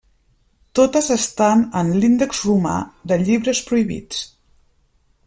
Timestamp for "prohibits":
3.69-4.25